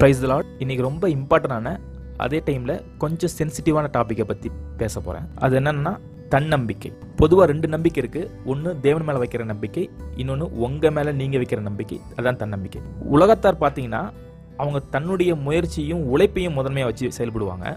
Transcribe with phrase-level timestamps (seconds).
[0.00, 1.78] Price lot இன்னைக்கு ரொம்ப இம்பார்ட்டண்டான
[2.16, 6.92] அதே டைமில் கொஞ்சம் சென்சிட்டிவான டாப்பிக்கை பற்றி பேச போகிறேன் அது என்னன்னா தன்னம்பிக்கை.
[7.16, 12.00] பொதுவாக ரெண்டு நம்பிக்கை இருக்குது ஒன்று தேவன் மேலே வைக்கிற நம்பிக்கை இன்னொன்று உங்கள் மேலே நீங்கள் வைக்கிற நம்பிக்கை.
[12.12, 12.82] அதுதான் தன்னம்பிக்கை.
[13.00, 14.10] உலகத்தார் பார்த்தீங்கன்னா
[14.56, 17.76] அவங்க தன்னுடைய முயற்சியும் உழைப்பையும் முதன்மையாக வச்சு செயல்படுவாங்க.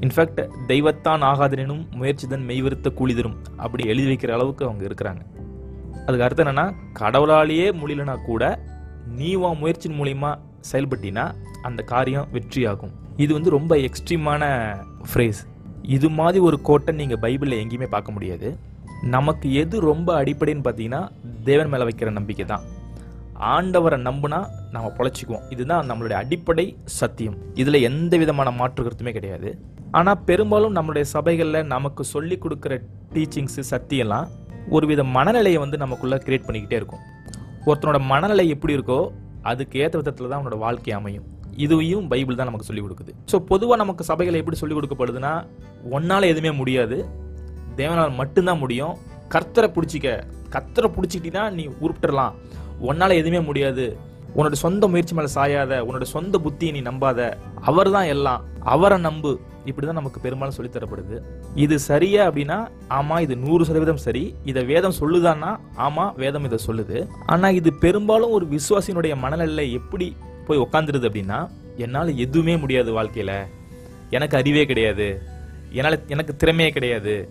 [0.00, 5.20] இன்ஃபேக்ட் தெய்வத்தான் ஆகாதனும் முயற்சிதன் மெய்விருத்த கூலிதரும் அப்படி எழுதி வைக்கிற அளவுக்கு அவங்க இருக்கிறாங்க.
[6.06, 8.58] அதுக்கு அர்த்தம் என்னன்னா கடவுளாலேயே முடியலனா கூட
[9.16, 10.38] நீ உன் முயற்சியின் மூலியமா
[10.70, 11.24] செயல்பட்டினா
[11.68, 12.92] அந்த காரியம் வெற்றியாகும்.
[13.24, 14.42] இது வந்து ரொம்ப எக்ஸ்ட்ரீமான
[15.08, 15.40] ஃப்ரேஸ்
[15.96, 18.48] இது மாதிரி ஒரு கோட்டை நீங்கள் பைபிளில் எங்கேயுமே பார்க்க முடியாது.
[19.14, 21.00] நமக்கு எது ரொம்ப அடிப்படைன்னு பார்த்தீங்கன்னா
[21.48, 22.64] தேவன் மேலே வைக்கிற நம்பிக்கை தான்.
[23.54, 24.38] ஆண்டவரை நம்புனா
[24.74, 25.46] நம்ம பொழைச்சிக்குவோம்.
[25.54, 26.66] இதுதான் நம்மளுடைய அடிப்படை
[26.98, 27.38] சத்தியம்.
[27.62, 29.50] இதில் எந்த விதமான மாற்று கருத்துமே கிடையாது.
[29.98, 32.74] ஆனால் பெரும்பாலும் நம்மளுடைய சபைகளில் நமக்கு சொல்லி கொடுக்குற
[33.14, 34.28] டீச்சிங்ஸு சத்தியெல்லாம்
[34.76, 37.02] ஒரு வித மனநிலையை வந்து நமக்குள்ளே கிரியேட் பண்ணிக்கிட்டே இருக்கும்.
[37.66, 39.00] ஒருத்தனோட மனநிலை எப்படி இருக்கோ
[39.42, 41.24] அதுக்கு ஏற்ற விதத்தில் தான் அவனோட வாழ்க்கை அமையும்.
[41.56, 43.12] இதுவையும் பைபிள் தான் நமக்கு சொல்லிக் கொடுக்குது.
[43.32, 45.32] ஸோ பொதுவாக நமக்கு சபைகள் எப்படி சொல்லிக் கொடுக்கப்படுதுன்னா
[45.90, 47.04] ஒன்னால் எதுவுமே முடியாது.
[47.76, 48.94] தேவனால் மட்டும்தான் முடியும்.
[49.28, 52.32] கர்த்தரை பிடிச்சிக்க கர்த்தரை பிடிச்சிக்கிட்டீங்கன்னா நீ உருப்பிட்டுறலாம்
[52.82, 53.96] ஒன்னால் எதுவுமே முடியாது.
[54.36, 58.44] உன்னோட சொந்த முயற்சி மேலே சாயாத உன்னோட சொந்த புத்தியை நீ நம்பாத அவர் தான் எல்லாம்.
[58.60, 59.40] அவரை நம்பு.
[59.66, 61.20] இப்படிதான் நமக்கு பெரும்பாலும் சொல்லித் தரப்படுது.
[61.54, 64.34] இது சரியா அப்படின்னா ஆமா இது நூறு சதவீதம் சரி.
[64.44, 67.08] இதை வேதம் சொல்லுதான்னா ஆமா வேதம் இதை சொல்லுது.
[67.26, 73.44] ஆனா இது பெரும்பாலும் ஒரு விசுவாசியினுடைய மனநிலை எப்படி போய் உக்காந்துருது அப்படின்னா என்னால் எதுவுமே முடியாது வாழ்க்கையில.
[74.10, 75.22] எனக்கு அறிவே கிடையாது.
[75.70, 77.28] என்னால் எனக்கு திறமையே கிடையாது.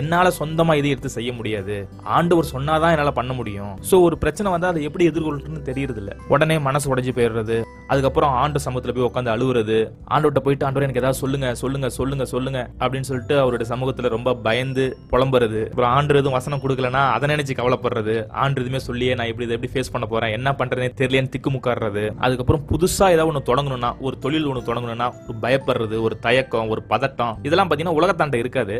[0.00, 1.76] என்னால சொந்தமா இதை எடுத்து செய்ய முடியாது.
[2.16, 3.72] ஆண்டவர் சொன்னாதான் என்னால பண்ண முடியும்.
[3.90, 7.56] சோ ஒரு பிரச்சனை வந்தா அதை எப்படி எதிர்கொள்றதுன்னு தெரியறது இல்ல உடனே மனசு உடைஞ்சு போயிடுறது.
[7.92, 9.78] அதுக்கப்புறம் ஆண்டு சமூகத்துல போய் உட்காந்து அழுவுறது.
[10.12, 14.86] ஆண்டவர்கிட்ட போயிட்டு ஆண்டவர் எனக்கு ஏதாவது சொல்லுங்க சொல்லுங்க சொல்லுங்க சொல்லுங்க அப்படின்னு சொல்லிட்டு அவருடைய சமூகத்துல ரொம்ப பயந்து
[15.12, 15.60] புலம்புறது.
[15.70, 18.16] அப்புறம் ஆண்டு எதுவும் வசனம் கொடுக்கலனா அதை நினைச்சு கவலைப்படுறது.
[18.44, 20.34] ஆண்டு எதுவுமே சொல்லியே நான் இப்படி இதை எப்படி ஃபேஸ் பண்ண போறேன்?
[20.38, 25.98] என்ன பண்றேனே தெரியலன்னு திக்குமுக்காடுறது அதுக்கப்புறம் புதுசா ஏதாவது ஒன்று தொடங்கணும்னா ஒரு தொழில் ஒன்று தொடங்கணும்னா ஒரு பயப்படுறது
[26.06, 28.76] ஒரு தயக்கம் ஒரு பதட்டம் இதெல்லாம் பாத்தீங்கன்னா உலகத்தாண்ட இருக்காது.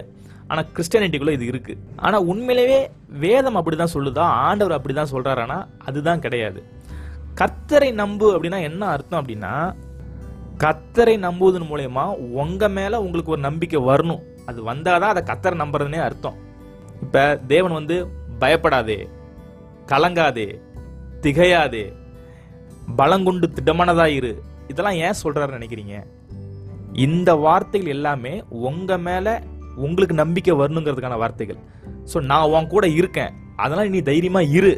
[0.48, 2.80] ஆனால் கிறிஸ்டியானிட்டிக்குள்ள இது இருக்குது ஆனால் உண்மையிலேயே
[3.24, 4.26] வேதம் அப்படி தான் சொல்லுதா?
[4.48, 5.58] ஆண்டவர் அப்படி தான் சொல்கிறாரானா
[5.88, 6.60] அதுதான் கிடையாது.
[7.40, 9.52] கர்த்தரை நம்பு அப்படின்னா என்ன அர்த்தம் அப்படின்னா
[10.64, 12.04] கர்த்தரை நம்புவதன் மூலயமா
[12.40, 14.22] உங்கள் மேலே உங்களுக்கு ஒரு நம்பிக்கை வரணும்.
[14.48, 16.36] அது வந்தால் தான் அதை கத்தரை நம்புறதுனே அர்த்தம்.
[17.04, 17.22] இப்போ
[17.52, 17.96] தேவன் வந்து
[18.42, 18.98] பயப்படாதே
[19.92, 20.48] கலங்காதே
[21.24, 21.84] திகையாதே
[23.00, 24.32] பலங்கொண்டு திடமானதாயிரு
[24.70, 25.96] இதெல்லாம் ஏன் சொல்கிறாரு நினைக்கிறீங்க?
[27.06, 28.32] இந்த வார்த்தைகள் எல்லாமே
[28.68, 29.34] உங்கள் மேலே
[29.76, 31.58] உங்களுக்கு நம்பிக்கை வரணுங்கிறதுக்கான வார்த்தைகள்.
[32.12, 33.32] ஸோ நான் உன் கூட இருக்கேன்.
[33.56, 34.72] அதனால் நீ தைரியமாக இரு.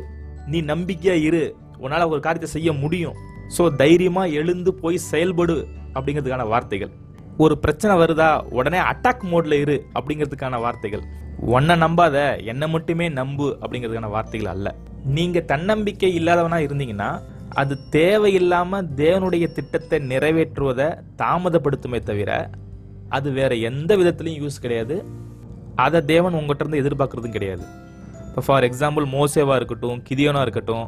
[0.46, 1.56] நீ நம்பிக்கையாக இரு.
[1.78, 3.16] உன்னால் ஒரு காரியத்தை செய்ய முடியும்.
[3.56, 5.56] ஸோ தைரியமாக எழுந்து போய் செயல்படு
[5.94, 6.92] அப்படிங்கிறதுக்கான வார்த்தைகள்.
[7.38, 8.30] ஒரு பிரச்சனை வருதா?
[8.58, 11.04] உடனே அட்டாக் மோட்ல இரு அப்படிங்கிறதுக்கான வார்த்தைகள்.
[11.54, 14.74] உன்னை நம்பாத என்னை மட்டுமே நம்பு அப்படிங்கிறதுக்கான வார்த்தைகள் அல்ல.
[15.04, 17.08] நீங்க தன்னம்பிக்கை இல்லாதவனா இருந்தீங்கன்னா
[17.62, 20.86] அது தேவையில்லாம தேவனுடைய திட்டத்தை நிறைவேற்றுவதை
[21.22, 22.50] தாமதப்படுத்துமே தவிர
[23.16, 24.96] அது வேற எந்த விதத்துலையும் யூஸ் கிடையாது.
[25.84, 27.64] அதை தேவன் உங்கள்கிட்ட இருந்து எதிர்பார்க்கறதும் கிடையாது.
[28.28, 30.86] இப்போ ஃபார் எக்ஸாம்பிள் மோசேவா இருக்கட்டும் கிதியோனா இருக்கட்டும்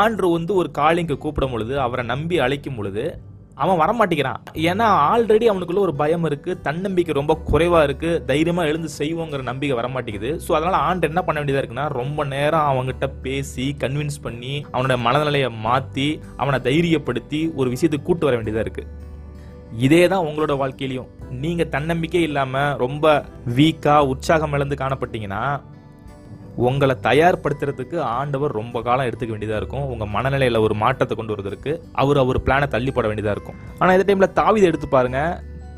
[0.00, 3.04] ஆண்ட்ரு வந்து ஒரு காளிங்க கூப்பிடும் பொழுது அவரை நம்பி அழைக்கும் பொழுது
[3.62, 4.40] அவன் வரமாட்டேங்கிறான்.
[4.70, 10.30] ஏன்னா ஆல்ரெடி அவனுக்குள்ள ஒரு பயம் இருக்கு தன்னம்பிக்கை ரொம்ப குறைவா இருக்கு தைரியமா எழுந்து செய்வோங்கிற நம்பிக்கை வரமாட்டேங்குது.
[10.44, 15.50] ஸோ அதனால ஆண்டு என்ன பண்ண வேண்டியதா இருக்குன்னா ரொம்ப நேரம் அவங்ககிட்ட பேசி கன்வின்ஸ் பண்ணி அவனோட மனநிலையை
[15.66, 18.84] மாத்தி அவனை தைரியப்படுத்தி ஒரு விஷயத்துக்கு கூட்டு வர வேண்டியதா இருக்கு.
[19.86, 21.10] இதே தான் உங்களோட வாழ்க்கையிலையும்.
[21.30, 23.24] நீங்க தன்னம்பிக்கை இல்லாம ரொம்ப
[23.56, 25.42] வீக்கா உற்சாகம் இழந்து காணப்பட்டீங்கன்னா
[26.56, 29.84] உங்களை தயார்படுத்துறதுக்கு ஆண்டவர் ரொம்ப காலம் எடுத்துக்க வேண்டியதாக இருக்கும்.
[29.92, 33.58] உங்கள் மனநிலையில் ஒரு மாற்றத்தை கொண்டு வருவதற்கு அவர் அவர் பிளானை தள்ளிப்பட வேண்டியதாக இருக்கும்.
[33.78, 35.20] ஆனால் இந்த டைமில் தாவிதை எடுத்து பாருங்க.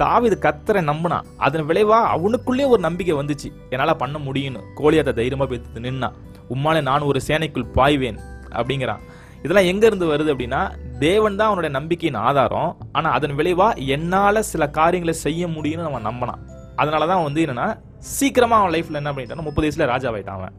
[0.02, 3.48] தாவிது கத்தரை நம்பினா அதன் விளைவா அவனுக்குள்ளே ஒரு நம்பிக்கை வந்துச்சு.
[3.70, 4.62] என்னால் பண்ண முடியும்னு.
[4.76, 6.10] கோழியாத்த தைரியமாக பேத்து நின்னா
[6.54, 9.02] உம்மாலே நான் ஒரு சேனைக்குள் பாய்வேன் அப்படிங்கிறான்.
[9.42, 10.62] இதெல்லாம் எங்கேருந்து வருது அப்படின்னா
[11.04, 12.70] தேவன் தான் அவனுடைய நம்பிக்கையின் ஆதாரம்.
[12.96, 16.42] ஆனால் அதன் விளைவாக என்னால் சில காரியங்களை செய்ய முடியும்னு அவன் நம்பினான்.
[16.80, 17.68] அதனாலதான் வந்து என்னென்னா
[18.16, 19.48] சீக்கிரமாக அவன் லைஃப்பில் என்ன பண்ணிட்டான்?
[19.48, 20.54] முப்பது வயசில் ராஜாவாயிட்டான் அவன்.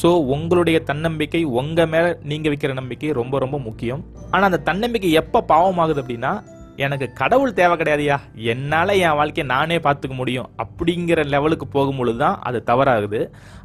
[0.00, 4.02] ஸோ உங்களுடைய தன்னம்பிக்கை உங்கள் மேலே நீங்கள் வைக்கிற நம்பிக்கை ரொம்ப ரொம்ப முக்கியம்.
[4.32, 6.32] ஆனால் அந்த தன்னம்பிக்கை எப்போ பாவமாகுது அப்படின்னா
[6.84, 8.16] எனக்கு கடவுள் தேவை கிடையாதுயா
[8.50, 13.20] என்னால் என் வாழ்க்கையை நானே பார்த்துக்க முடியும் அப்படிங்கிற லெவலுக்கு போகும்பொழுது தான் அது தவறாகுது.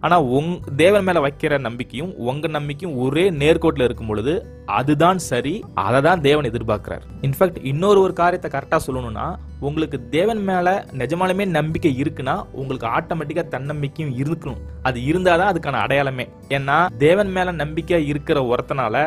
[0.06, 4.34] ஆனால் உங் தேவன் மேலே வைக்கிற நம்பிக்கையும் உங்கள் நம்பிக்கையும் ஒரே நேர்கோட்டில் இருக்கும் பொழுது
[4.78, 5.54] அதுதான் சரி
[5.86, 7.04] அதை தான் தேவன் எதிர்பார்க்கிறார்.
[7.28, 9.28] இன்ஃபேக்ட் இன்னொரு ஒரு காரியத்தை கரெக்டாக சொல்லணும்னா
[9.68, 14.64] உங்களுக்கு தேவன் மேலே நிஜமாலுமே நம்பிக்கை இருக்குன்னா உங்களுக்கு ஆட்டோமேட்டிக்காக தன்னம்பிக்கையும் இருக்கணும்.
[14.90, 16.26] அது இருந்தால் தான் அதுக்கான அடையாளமே.
[16.58, 19.06] ஏன்னா தேவன் மேலே நம்பிக்கை இருக்கிற ஒருத்தனால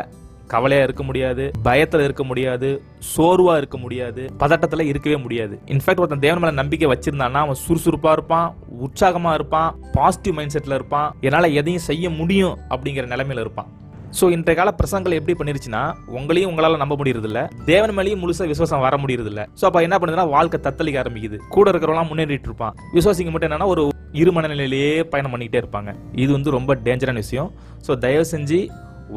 [0.53, 2.69] கவலையா இருக்க முடியாது பயத்துல இருக்க முடியாது
[3.13, 5.55] சோர்வா இருக்க முடியாது பதட்டத்துல இருக்கவே முடியாது.
[5.75, 8.49] இன்ஃபேக்ட் ஒருத்தன் தேவன் மேல நம்பிக்கை வச்சிருந்தான்னா அவன் சுறுசுறுப்பா இருப்பான்
[8.87, 13.71] உற்சாகமா இருப்பான் பாசிட்டிவ் மைண்ட் செட்ல இருப்பான் என்னால எதையும் செய்ய முடியும் அப்படிங்கிற நிலைமையில இருப்பான்.
[14.19, 15.81] ஸோ இன்றைய கால பிரசங்கள் எப்படி பண்ணிருச்சுன்னா
[16.19, 17.41] உங்களையும் உங்களால நம்ப முடியறதில்ல
[17.71, 19.43] தேவன் மேலேயும் முழுசா விசுவாசம் வர முடியறதில்ல.
[19.61, 21.39] ஸோ அப்ப என்ன பண்ணுதுன்னா வாழ்க்கை தத்தளிக்க ஆரம்பிக்குது.
[21.55, 22.77] கூட இருக்கிறவங்களாம் முன்னேறிட்டு இருப்பான்.
[22.97, 23.85] விசுவாசிங்க மட்டும் என்னன்னா ஒரு
[24.23, 25.93] இரு மனநிலையிலேயே பயணம் பண்ணிக்கிட்டே இருப்பாங்க.
[26.23, 27.51] இது வந்து ரொம்ப டேஞ்சரான விஷயம்.
[27.87, 28.61] ஸோ தயவு செஞ்சு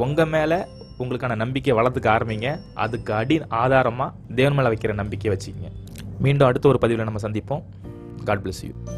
[0.05, 0.59] உங்க மேலே
[0.99, 2.59] உங்களுக்கான நம்பிக்கை வளர்த்துக்க ஆரம்பிங்க.
[2.73, 5.71] அதுக்கு அடி ஆதாரமாக தேவன் மேலே வைக்கிற நம்பிக்கை வச்சுக்கோங்க.
[6.19, 7.63] மீண்டும் அடுத்த ஒரு பதிவில் நம்ம சந்திப்போம்.
[8.23, 8.93] God bless you